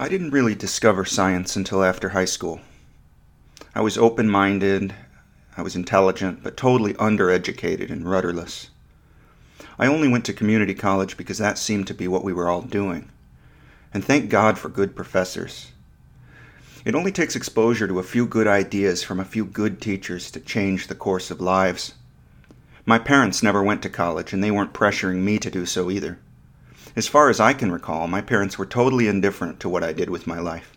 [0.00, 2.62] I didn't really discover science until after high school.
[3.74, 4.94] I was open minded,
[5.58, 8.70] I was intelligent, but totally undereducated and rudderless.
[9.78, 12.62] I only went to community college because that seemed to be what we were all
[12.62, 13.10] doing.
[13.92, 15.70] And thank God for good professors.
[16.86, 20.40] It only takes exposure to a few good ideas from a few good teachers to
[20.40, 21.92] change the course of lives.
[22.86, 26.18] My parents never went to college, and they weren't pressuring me to do so either.
[26.96, 30.10] As far as I can recall, my parents were totally indifferent to what I did
[30.10, 30.76] with my life.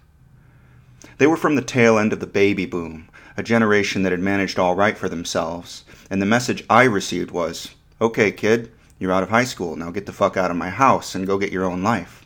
[1.17, 4.59] They were from the tail end of the baby boom, a generation that had managed
[4.59, 9.29] all right for themselves, and the message I received was okay, kid, you're out of
[9.29, 11.83] high school, now get the fuck out of my house and go get your own
[11.83, 12.25] life.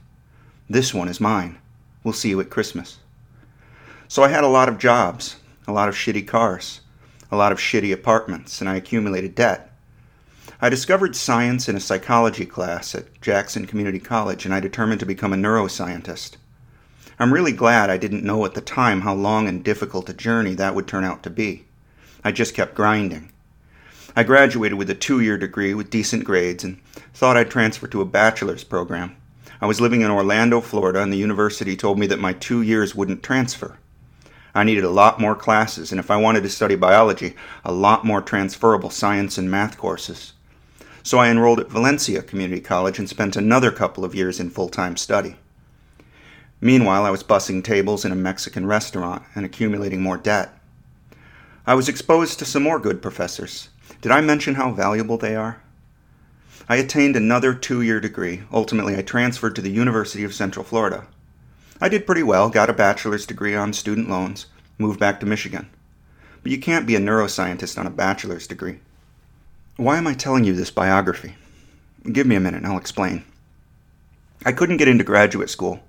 [0.70, 1.58] This one is mine.
[2.04, 2.98] We'll see you at Christmas.
[4.08, 6.82] So I had a lot of jobs, a lot of shitty cars,
[7.32, 9.67] a lot of shitty apartments, and I accumulated debt.
[10.60, 15.06] I discovered science in a psychology class at Jackson Community College, and I determined to
[15.06, 16.38] become a neuroscientist.
[17.20, 20.56] I'm really glad I didn't know at the time how long and difficult a journey
[20.56, 21.66] that would turn out to be.
[22.24, 23.32] I just kept grinding.
[24.16, 26.82] I graduated with a two year degree with decent grades and
[27.14, 29.16] thought I'd transfer to a bachelor's program.
[29.62, 32.96] I was living in Orlando, Florida, and the university told me that my two years
[32.96, 33.78] wouldn't transfer.
[34.56, 38.04] I needed a lot more classes, and if I wanted to study biology, a lot
[38.04, 40.34] more transferable science and math courses
[41.08, 44.68] so I enrolled at Valencia Community College and spent another couple of years in full
[44.68, 45.38] time study.
[46.60, 50.60] Meanwhile, I was bussing tables in a Mexican restaurant and accumulating more debt.
[51.66, 53.70] I was exposed to some more good professors.
[54.02, 55.62] Did I mention how valuable they are?
[56.68, 58.44] I attained another two year degree.
[58.52, 61.08] Ultimately, I transferred to the University of Central Florida.
[61.80, 65.70] I did pretty well, got a bachelor's degree on student loans, moved back to Michigan.
[66.44, 68.80] But you can't be a neuroscientist on a bachelor's degree.
[69.78, 71.36] Why am I telling you this biography?
[72.12, 73.24] Give me a minute and I'll explain.
[74.44, 75.82] I couldn't get into graduate school.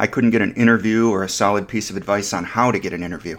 [0.00, 2.92] I couldn't get an interview or a solid piece of advice on how to get
[2.92, 3.38] an interview.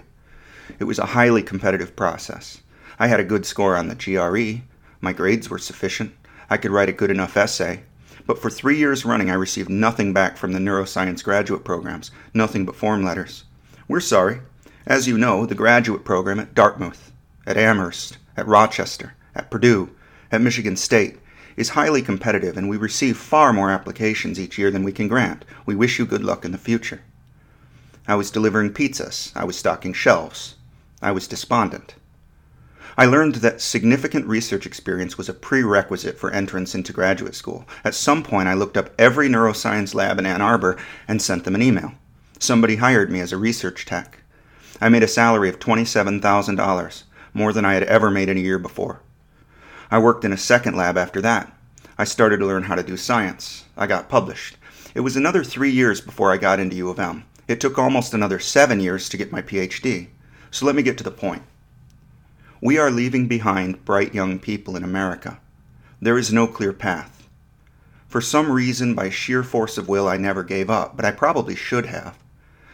[0.79, 2.62] It was a highly competitive process.
[2.97, 4.63] I had a good score on the GRE.
[5.01, 6.13] My grades were sufficient.
[6.50, 7.81] I could write a good enough essay.
[8.25, 12.66] But for three years running, I received nothing back from the neuroscience graduate programs, nothing
[12.66, 13.44] but form letters.
[13.89, 14.39] We're sorry.
[14.85, 17.12] As you know, the graduate program at Dartmouth,
[17.45, 19.89] at Amherst, at Rochester, at Purdue,
[20.31, 21.17] at Michigan State
[21.55, 25.43] is highly competitive and we receive far more applications each year than we can grant.
[25.65, 27.01] We wish you good luck in the future.
[28.07, 29.31] I was delivering pizzas.
[29.35, 30.55] I was stocking shelves.
[31.01, 31.95] I was despondent.
[32.99, 37.67] I learned that significant research experience was a prerequisite for entrance into graduate school.
[37.83, 40.77] At some point, I looked up every neuroscience lab in Ann Arbor
[41.07, 41.94] and sent them an email.
[42.39, 44.19] Somebody hired me as a research tech.
[44.81, 48.57] I made a salary of $27,000, more than I had ever made in a year
[48.57, 49.01] before.
[49.90, 51.53] I worked in a second lab after that.
[51.98, 53.64] I started to learn how to do science.
[53.78, 54.58] I got published.
[54.94, 57.24] It was another three years before I got into U of M.
[57.48, 60.08] It took almost another seven years to get my PhD.
[60.52, 61.44] So let me get to the point.
[62.59, 65.40] We are leaving behind bright young people in America.
[66.02, 67.28] There is no clear path.
[68.08, 71.56] For some reason, by sheer force of will, I never gave up, but I probably
[71.56, 72.18] should have.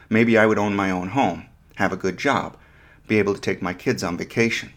[0.10, 1.46] Maybe I would own my own home,
[1.76, 2.58] have a good job,
[3.08, 4.72] be able to take my kids on vacation.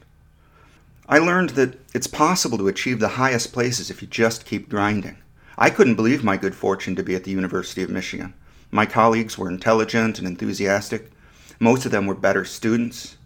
[1.09, 5.19] I learned that it's possible to achieve the highest places if you just keep grinding.
[5.57, 8.35] I couldn't believe my good fortune to be at the University of Michigan.
[8.73, 11.13] My colleagues were intelligent and enthusiastic.
[11.61, 13.17] Most of them were better students.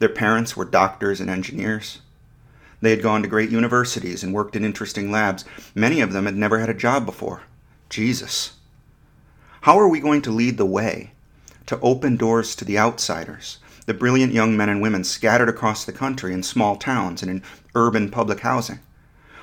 [0.00, 2.00] Their parents were doctors and engineers.
[2.80, 5.44] They had gone to great universities and worked in interesting labs.
[5.74, 7.42] Many of them had never had a job before.
[7.88, 8.54] Jesus.
[9.60, 11.12] How are we going to lead the way
[11.66, 15.92] to open doors to the outsiders, the brilliant young men and women scattered across the
[15.92, 17.42] country in small towns and in
[17.74, 18.80] urban public housing.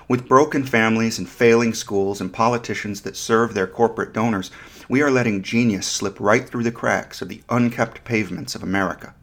[0.07, 4.51] With broken families and failing schools and politicians that serve their corporate donors,
[4.89, 9.13] we are letting genius slip right through the cracks of the unkept pavements of America.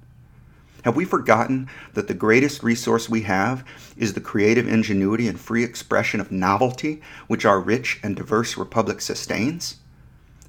[0.84, 3.64] Have we forgotten that the greatest resource we have
[3.96, 9.00] is the creative ingenuity and free expression of novelty which our rich and diverse republic
[9.00, 9.76] sustains?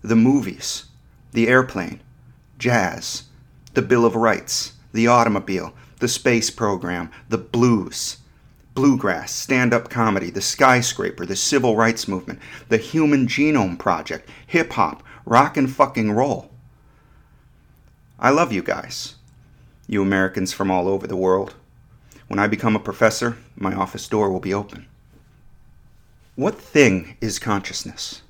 [0.01, 0.85] The movies,
[1.33, 1.99] the airplane,
[2.57, 3.23] jazz,
[3.73, 8.17] the Bill of Rights, the automobile, the space program, the blues,
[8.73, 12.39] bluegrass, stand up comedy, the skyscraper, the civil rights movement,
[12.69, 16.49] the human genome project, hip hop, rock and fucking roll.
[18.17, 19.15] I love you guys,
[19.87, 21.55] you Americans from all over the world.
[22.27, 24.85] When I become a professor, my office door will be open.
[26.35, 28.21] What thing is consciousness?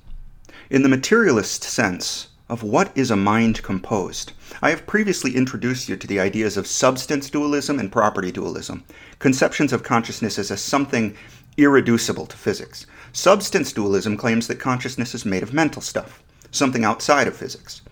[0.68, 4.32] In the materialist sense, of what is a mind composed.
[4.60, 8.82] I have previously introduced you to the ideas of substance dualism and property dualism,
[9.20, 11.16] conceptions of consciousness as something
[11.56, 12.86] irreducible to physics.
[13.12, 17.82] Substance dualism claims that consciousness is made of mental stuff, something outside of physics.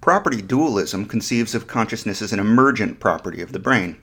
[0.00, 3.96] Property dualism conceives of consciousness as an emergent property of the brain.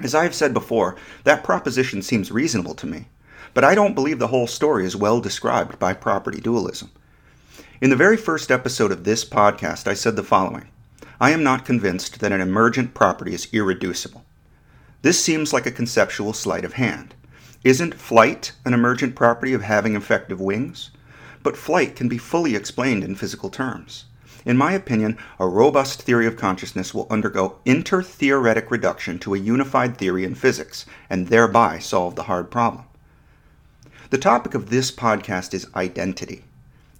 [0.00, 3.08] As I have said before, that proposition seems reasonable to me,
[3.52, 6.90] but I don't believe the whole story is well described by property dualism.
[7.80, 10.68] In the very first episode of this podcast, I said the following
[11.20, 14.24] I am not convinced that an emergent property is irreducible.
[15.02, 17.14] This seems like a conceptual sleight of hand.
[17.64, 20.92] Isn't flight an emergent property of having effective wings?
[21.42, 24.04] But flight can be fully explained in physical terms.
[24.44, 29.98] In my opinion, a robust theory of consciousness will undergo intertheoretic reduction to a unified
[29.98, 32.84] theory in physics, and thereby solve the hard problem.
[34.10, 36.44] The topic of this podcast is identity,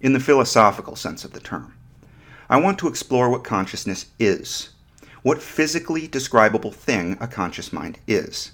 [0.05, 1.73] in the philosophical sense of the term.
[2.47, 4.69] I want to explore what consciousness is,
[5.23, 8.51] what physically describable thing a conscious mind is.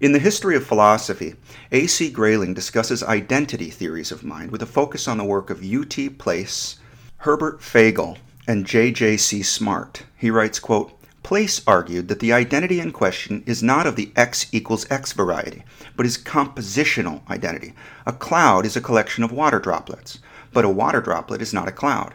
[0.00, 1.34] In the history of philosophy,
[1.72, 2.10] A.C.
[2.10, 6.10] Grayling discusses identity theories of mind with a focus on the work of U.T.
[6.10, 6.78] Place,
[7.16, 9.42] Herbert Feigl, and J.J.C.
[9.42, 10.02] Smart.
[10.14, 10.92] He writes, quote,
[11.22, 15.64] Place argued that the identity in question is not of the x equals x variety,
[15.96, 17.72] but is compositional identity.
[18.04, 20.18] A cloud is a collection of water droplets,
[20.52, 22.14] but a water droplet is not a cloud.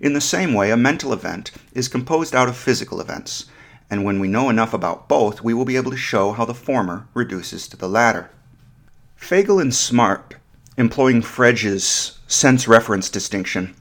[0.00, 3.46] In the same way, a mental event is composed out of physical events,
[3.88, 6.54] and when we know enough about both, we will be able to show how the
[6.54, 8.30] former reduces to the latter.
[9.18, 10.34] Feigl and Smart,
[10.76, 13.74] employing Frege's sense reference distinction,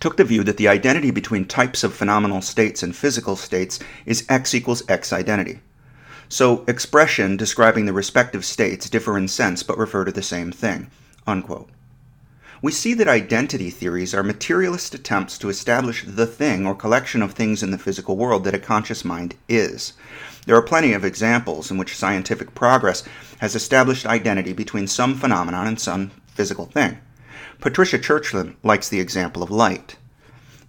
[0.00, 4.26] took the view that the identity between types of phenomenal states and physical states is
[4.28, 5.60] x equals x identity.
[6.28, 10.90] So, expression describing the respective states differ in sense but refer to the same thing.
[11.26, 11.70] Unquote
[12.62, 17.32] we see that identity theories are materialist attempts to establish the thing or collection of
[17.32, 19.92] things in the physical world that a conscious mind is.
[20.46, 23.02] There are plenty of examples in which scientific progress
[23.38, 26.98] has established identity between some phenomenon and some physical thing.
[27.60, 29.96] Patricia Churchland likes the example of light.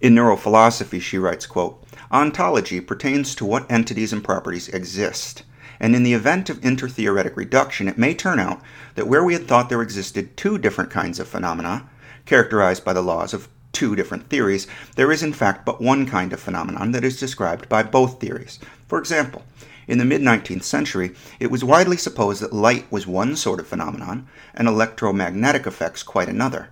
[0.00, 5.42] In neurophilosophy, she writes, quote, Ontology pertains to what entities and properties exist
[5.80, 8.60] and in the event of intertheoretic reduction, it may turn out
[8.94, 11.88] that where we had thought there existed two different kinds of phenomena,
[12.26, 14.66] characterized by the laws of two different theories,
[14.96, 18.58] there is in fact but one kind of phenomenon that is described by both theories.
[18.86, 19.44] For example,
[19.86, 23.66] in the mid 19th century, it was widely supposed that light was one sort of
[23.66, 26.70] phenomenon and electromagnetic effects quite another.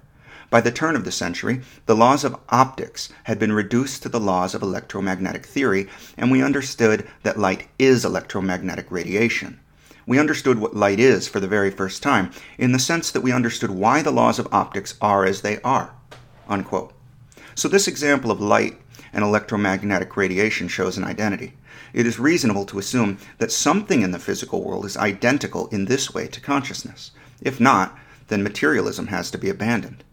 [0.49, 4.21] By the turn of the century, the laws of optics had been reduced to the
[4.21, 9.59] laws of electromagnetic theory, and we understood that light is electromagnetic radiation.
[10.07, 13.33] We understood what light is for the very first time, in the sense that we
[13.33, 15.91] understood why the laws of optics are as they are.
[16.49, 16.93] Unquote.
[17.57, 18.79] So, this example of light
[19.13, 21.55] and electromagnetic radiation shows an identity.
[21.93, 26.15] It is reasonable to assume that something in the physical world is identical in this
[26.15, 27.11] way to consciousness.
[27.41, 27.99] If not,
[28.29, 30.05] then materialism has to be abandoned.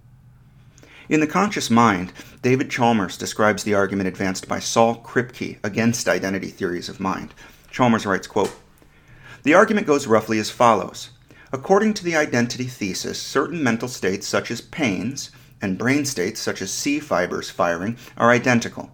[1.10, 6.48] In The Conscious Mind, David Chalmers describes the argument advanced by Saul Kripke against identity
[6.48, 7.34] theories of mind.
[7.70, 8.56] Chalmers writes, quote,
[9.44, 11.10] The argument goes roughly as follows.
[11.52, 15.30] According to the identity thesis, certain mental states such as pains
[15.62, 18.90] and brain states such as C fibers firing are identical,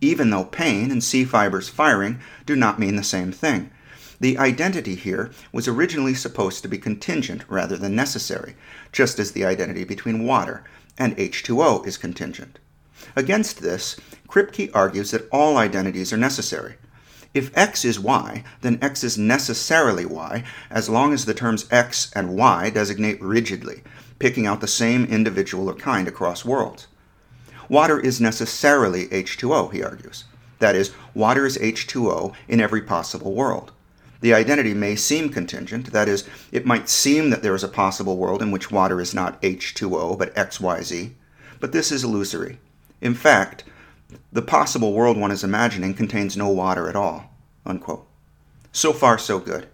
[0.00, 3.70] even though pain and C fibers firing do not mean the same thing.
[4.18, 8.54] The identity here was originally supposed to be contingent rather than necessary,
[8.92, 10.64] just as the identity between water
[10.98, 12.58] and H2O is contingent.
[13.16, 13.96] Against this,
[14.28, 16.76] Kripke argues that all identities are necessary.
[17.32, 22.10] If x is y, then x is necessarily y as long as the terms x
[22.14, 23.82] and y designate rigidly,
[24.18, 26.88] picking out the same individual or kind across worlds.
[27.68, 30.24] Water is necessarily H2O, he argues.
[30.58, 33.72] That is, water is H2O in every possible world.
[34.20, 38.16] The identity may seem contingent, that is, it might seem that there is a possible
[38.16, 41.12] world in which water is not H2O but XYZ,
[41.58, 42.58] but this is illusory.
[43.00, 43.64] In fact,
[44.32, 47.30] the possible world one is imagining contains no water at all.
[47.64, 48.06] Unquote.
[48.72, 49.68] So far, so good.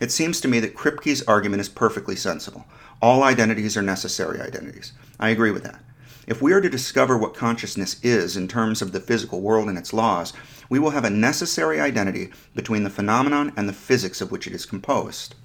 [0.00, 2.64] It seems to me that Kripke's argument is perfectly sensible.
[3.00, 4.92] All identities are necessary identities.
[5.20, 5.80] I agree with that.
[6.26, 9.76] If we are to discover what consciousness is in terms of the physical world and
[9.76, 10.32] its laws,
[10.74, 14.52] we will have a necessary identity between the phenomenon and the physics of which it
[14.52, 15.36] is composed.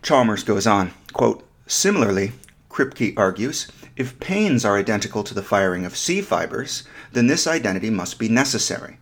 [0.00, 2.32] Chalmers goes on, quote, Similarly,
[2.70, 7.90] Kripke argues, if pains are identical to the firing of C fibers, then this identity
[7.90, 8.96] must be necessary.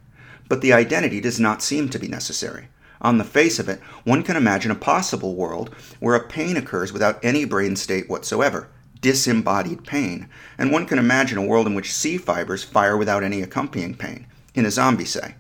[0.49, 2.67] But the identity does not seem to be necessary.
[3.01, 6.93] On the face of it, one can imagine a possible world where a pain occurs
[6.93, 8.67] without any brain state whatsoever,
[9.01, 13.43] disembodied pain, and one can imagine a world in which C fibers fire without any
[13.43, 14.27] accompanying pain,
[14.57, 15.37] in a zombie say.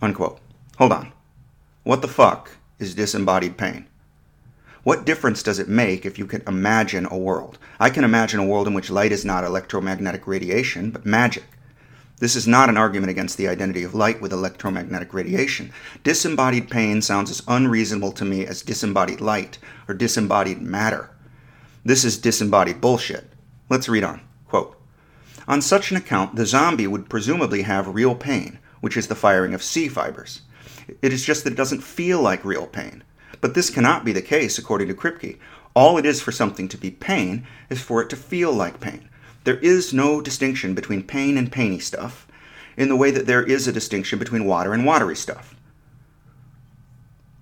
[0.00, 0.38] Unquote.
[0.78, 1.12] Hold on.
[1.82, 3.86] What the fuck is disembodied pain?
[4.84, 7.58] What difference does it make if you can imagine a world?
[7.80, 11.44] I can imagine a world in which light is not electromagnetic radiation, but magic.
[12.18, 15.72] This is not an argument against the identity of light with electromagnetic radiation.
[16.04, 21.10] Disembodied pain sounds as unreasonable to me as disembodied light or disembodied matter.
[21.84, 23.30] This is disembodied bullshit.
[23.68, 24.20] Let's read on.
[24.48, 24.78] Quote
[25.46, 29.54] On such an account, the zombie would presumably have real pain, which is the firing
[29.54, 30.42] of C fibers.
[31.02, 33.04] It is just that it doesn't feel like real pain.
[33.40, 35.38] But this cannot be the case, according to Kripke.
[35.74, 39.08] All it is for something to be pain is for it to feel like pain.
[39.44, 42.26] There is no distinction between pain and painy stuff,
[42.76, 45.54] in the way that there is a distinction between water and watery stuff.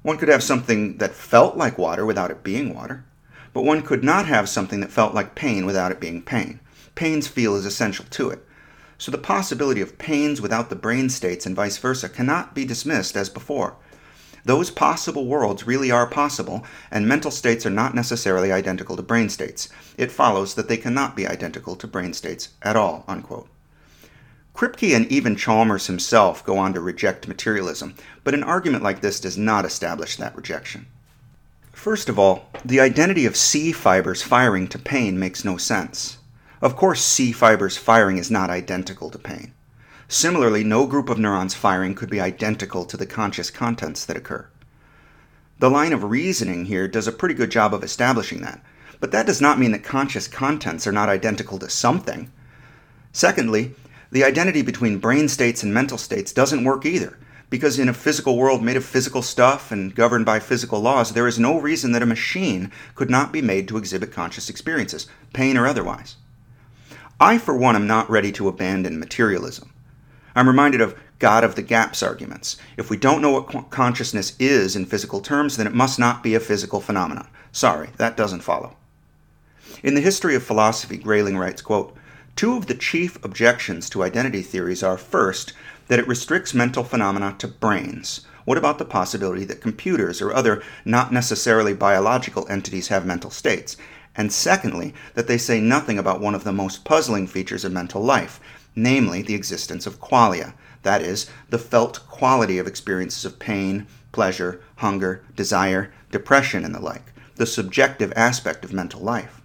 [0.02, 3.04] One could have something that felt like water without it being water,
[3.52, 6.60] but one could not have something that felt like pain without it being pain.
[6.94, 8.46] Pain's feel is essential to it.
[8.98, 13.16] So the possibility of pains without the brain states and vice versa cannot be dismissed
[13.16, 13.76] as before.
[14.44, 19.28] Those possible worlds really are possible, and mental states are not necessarily identical to brain
[19.28, 19.68] states.
[19.96, 23.04] It follows that they cannot be identical to brain states at all.
[23.06, 23.48] Unquote.
[24.54, 29.18] Kripke and even Chalmers himself go on to reject materialism, but an argument like this
[29.18, 30.86] does not establish that rejection.
[31.72, 36.18] First of all, the identity of C fibers firing to pain makes no sense.
[36.62, 39.52] Of course, C fibers firing is not identical to pain.
[40.06, 44.46] Similarly, no group of neurons firing could be identical to the conscious contents that occur.
[45.58, 48.62] The line of reasoning here does a pretty good job of establishing that,
[49.00, 52.30] but that does not mean that conscious contents are not identical to something.
[53.10, 53.74] Secondly,
[54.12, 57.18] the identity between brain states and mental states doesn't work either,
[57.50, 61.26] because in a physical world made of physical stuff and governed by physical laws, there
[61.26, 65.56] is no reason that a machine could not be made to exhibit conscious experiences, pain
[65.56, 66.14] or otherwise.
[67.22, 69.72] I, for one, am not ready to abandon materialism.
[70.34, 72.56] I'm reminded of God of the gaps arguments.
[72.76, 76.34] If we don't know what consciousness is in physical terms, then it must not be
[76.34, 77.28] a physical phenomenon.
[77.52, 78.74] Sorry, that doesn't follow.
[79.84, 81.96] In the history of philosophy, Grayling writes, quote,
[82.34, 85.52] Two of the chief objections to identity theories are first,
[85.86, 88.22] that it restricts mental phenomena to brains.
[88.44, 93.76] What about the possibility that computers or other not necessarily biological entities have mental states?
[94.16, 98.02] And secondly, that they say nothing about one of the most puzzling features of mental
[98.02, 98.40] life,
[98.74, 104.60] namely the existence of qualia, that is, the felt quality of experiences of pain, pleasure,
[104.76, 109.40] hunger, desire, depression, and the like, the subjective aspect of mental life.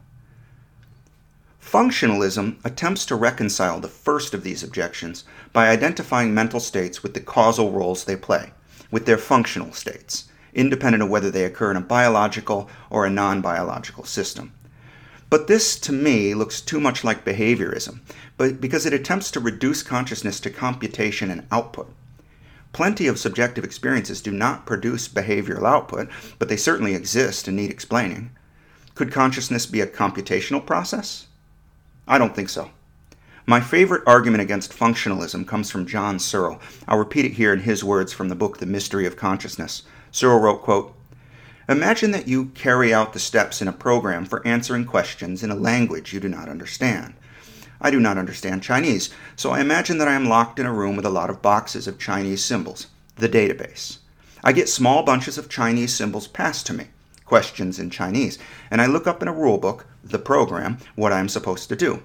[1.61, 7.19] Functionalism attempts to reconcile the first of these objections by identifying mental states with the
[7.19, 8.51] causal roles they play,
[8.89, 13.41] with their functional states, independent of whether they occur in a biological or a non
[13.41, 14.51] biological system.
[15.29, 17.99] But this, to me, looks too much like behaviorism,
[18.37, 21.93] but because it attempts to reduce consciousness to computation and output.
[22.71, 26.09] Plenty of subjective experiences do not produce behavioral output,
[26.39, 28.31] but they certainly exist and need explaining.
[28.95, 31.27] Could consciousness be a computational process?
[32.07, 32.71] I don't think so.
[33.45, 36.59] My favorite argument against functionalism comes from John Searle.
[36.87, 39.83] I'll repeat it here in his words from the book The Mystery of Consciousness.
[40.17, 40.95] Searle wrote, quote,
[41.69, 45.55] Imagine that you carry out the steps in a program for answering questions in a
[45.55, 47.13] language you do not understand.
[47.79, 50.95] I do not understand Chinese, so I imagine that I am locked in a room
[50.95, 53.99] with a lot of boxes of Chinese symbols, the database.
[54.43, 56.87] I get small bunches of Chinese symbols passed to me,
[57.25, 58.39] questions in Chinese,
[58.71, 61.75] and I look up in a rule book, the program, what I am supposed to
[61.75, 62.01] do.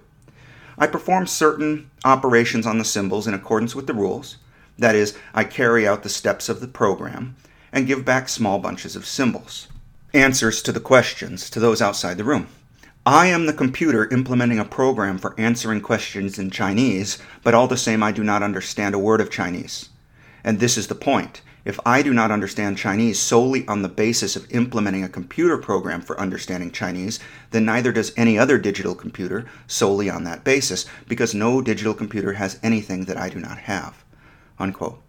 [0.76, 4.37] I perform certain operations on the symbols in accordance with the rules.
[4.78, 7.37] That is, I carry out the steps of the program,
[7.73, 9.69] and give back small bunches of symbols.
[10.14, 12.49] Answers to the questions to those outside the room.
[13.05, 17.76] I am the computer implementing a program for answering questions in Chinese, but all the
[17.76, 19.88] same, I do not understand a word of Chinese.
[20.45, 21.41] And this is the point.
[21.64, 26.00] If I do not understand Chinese solely on the basis of implementing a computer program
[26.00, 27.19] for understanding Chinese,
[27.50, 32.35] then neither does any other digital computer solely on that basis, because no digital computer
[32.35, 34.05] has anything that I do not have.
[34.61, 35.02] Unquote.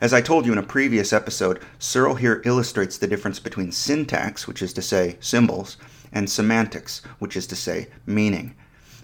[0.00, 4.48] As I told you in a previous episode, Searle here illustrates the difference between syntax,
[4.48, 5.76] which is to say symbols,
[6.10, 8.54] and semantics, which is to say meaning.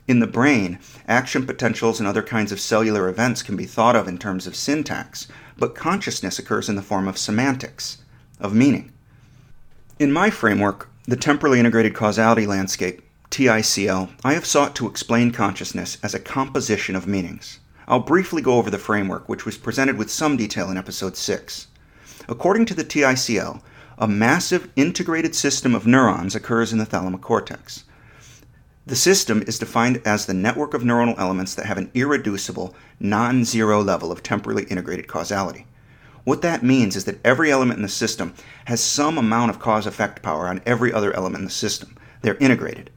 [0.09, 4.09] In the brain, action potentials and other kinds of cellular events can be thought of
[4.09, 7.99] in terms of syntax, but consciousness occurs in the form of semantics,
[8.41, 8.91] of meaning.
[9.99, 15.99] In my framework, the temporally integrated causality landscape, TICL, I have sought to explain consciousness
[16.03, 17.59] as a composition of meanings.
[17.89, 21.69] I'll briefly go over the framework, which was presented with some detail in episode 6.
[22.29, 23.63] According to the TICL,
[23.97, 27.85] a massive integrated system of neurons occurs in the thalamocortex.
[28.87, 33.45] The system is defined as the network of neuronal elements that have an irreducible, non
[33.45, 35.67] zero level of temporally integrated causality.
[36.25, 39.87] What that means is that every element in the system has some amount of cause
[39.87, 41.97] effect power on every other element in the system.
[42.23, 42.91] They're integrated.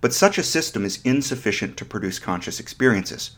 [0.00, 3.36] But such a system is insufficient to produce conscious experiences.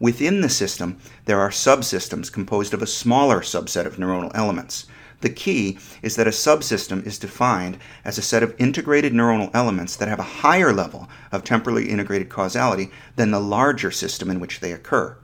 [0.00, 4.86] Within the system, there are subsystems composed of a smaller subset of neuronal elements.
[5.20, 9.96] The key is that a subsystem is defined as a set of integrated neuronal elements
[9.96, 14.60] that have a higher level of temporally integrated causality than the larger system in which
[14.60, 15.16] they occur.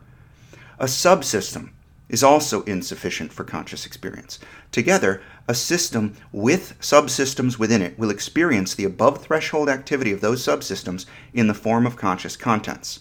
[0.79, 1.71] A subsystem
[2.09, 4.39] is also insufficient for conscious experience.
[4.73, 10.45] Together, a system with subsystems within it will experience the above threshold activity of those
[10.45, 13.01] subsystems in the form of conscious contents.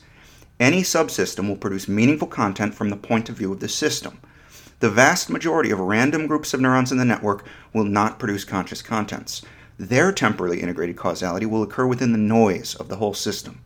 [0.60, 4.20] Any subsystem will produce meaningful content from the point of view of the system.
[4.82, 8.82] The vast majority of random groups of neurons in the network will not produce conscious
[8.82, 9.42] contents.
[9.78, 13.62] Their temporally integrated causality will occur within the noise of the whole system.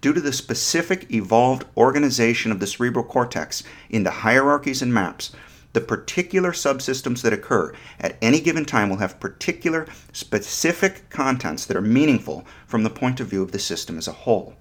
[0.00, 5.30] Due to the specific evolved organization of the cerebral cortex into hierarchies and maps,
[5.74, 11.76] the particular subsystems that occur at any given time will have particular, specific contents that
[11.76, 14.56] are meaningful from the point of view of the system as a whole.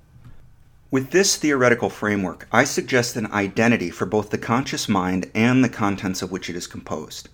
[0.92, 5.70] With this theoretical framework, I suggest an identity for both the conscious mind and the
[5.70, 7.28] contents of which it is composed.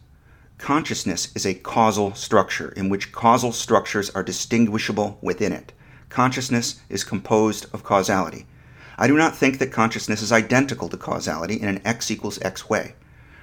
[0.58, 5.74] Consciousness is a causal structure in which causal structures are distinguishable within it.
[6.08, 8.46] Consciousness is composed of causality.
[8.98, 12.70] I do not think that consciousness is identical to causality in an x equals x
[12.70, 12.96] way.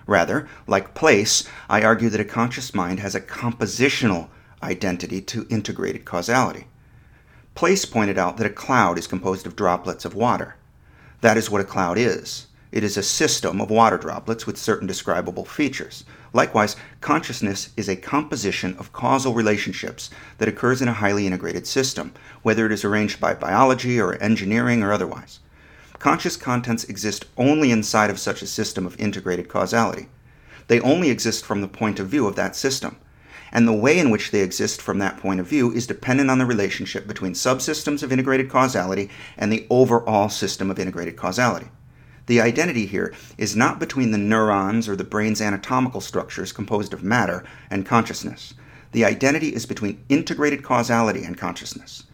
[0.07, 4.31] Rather, like Place, I argue that a conscious mind has a compositional
[4.63, 6.67] identity to integrated causality.
[7.59, 10.55] Place pointed out that a cloud is composed of droplets of water.
[11.23, 12.47] That is what a cloud is.
[12.71, 16.05] It is a system of water droplets with certain describable features.
[16.33, 22.13] Likewise, consciousness is a composition of causal relationships that occurs in a highly integrated system,
[22.43, 25.41] whether it is arranged by biology or engineering or otherwise.
[25.99, 30.07] Conscious contents exist only inside of such a system of integrated causality.
[30.69, 32.99] They only exist from the point of view of that system
[33.53, 36.39] and the way in which they exist from that point of view is dependent on
[36.39, 41.69] the relationship between subsystems of integrated causality and the overall system of integrated causality.
[42.27, 47.03] The identity here is not between the neurons or the brain's anatomical structures composed of
[47.03, 48.53] matter and consciousness.
[48.93, 52.05] The identity is between integrated causality and consciousness.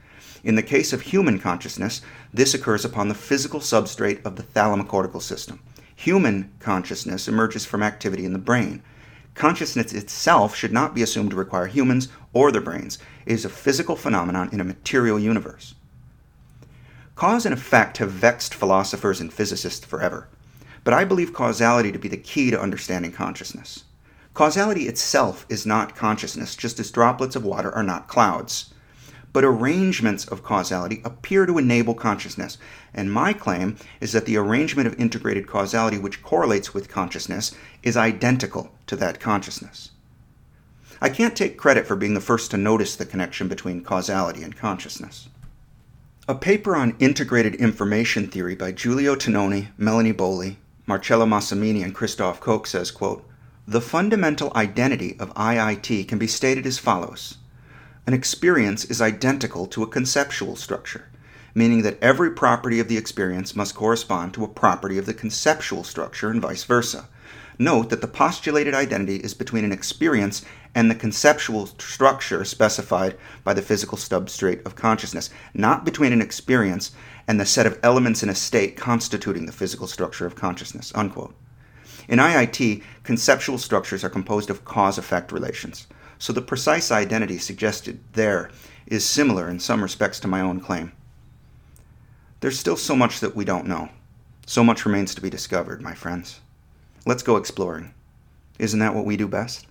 [0.44, 5.22] In the case of human consciousness, this occurs upon the physical substrate of the thalamocortical
[5.22, 5.61] system.
[5.96, 8.82] Human consciousness emerges from activity in the brain.
[9.34, 12.98] Consciousness itself should not be assumed to require humans or their brains.
[13.26, 15.74] It is a physical phenomenon in a material universe.
[17.16, 20.28] Cause and effect have vexed philosophers and physicists forever,
[20.82, 23.84] but I believe causality to be the key to understanding consciousness.
[24.34, 28.73] Causality itself is not consciousness, just as droplets of water are not clouds
[29.34, 32.56] but arrangements of causality appear to enable consciousness.
[32.94, 37.96] And my claim is that the arrangement of integrated causality which correlates with consciousness is
[37.96, 39.90] identical to that consciousness.
[41.00, 44.56] I can't take credit for being the first to notice the connection between causality and
[44.56, 45.28] consciousness.
[46.28, 52.38] A paper on integrated information theory by Giulio Tononi, Melanie Boly, Marcello Massimini, and Christof
[52.38, 53.28] Koch says, quote,
[53.66, 57.38] The fundamental identity of IIT can be stated as follows.
[58.06, 61.08] An experience is identical to a conceptual structure,
[61.54, 65.84] meaning that every property of the experience must correspond to a property of the conceptual
[65.84, 67.08] structure and vice versa.
[67.58, 73.54] Note that the postulated identity is between an experience and the conceptual structure specified by
[73.54, 76.90] the physical substrate of consciousness, not between an experience
[77.26, 80.92] and the set of elements in a state constituting the physical structure of consciousness.
[80.94, 81.34] Unquote.
[82.06, 85.86] In IIT, conceptual structures are composed of cause effect relations.
[86.18, 88.50] So the precise identity suggested there
[88.87, 90.92] is similar in some respects to my own claim.
[92.40, 93.88] There's still so much that we don't know.
[94.46, 96.40] So much remains to be discovered, my friends.
[97.07, 97.94] Let's go exploring.
[98.59, 99.66] Isn't that what we do best?